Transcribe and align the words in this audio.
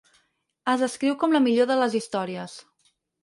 Es 0.73 0.83
descriu 0.85 1.17
com 1.25 1.35
'la 1.37 1.43
millor 1.47 1.69
de 1.73 1.77
les 1.81 1.99
històries'. 2.01 2.57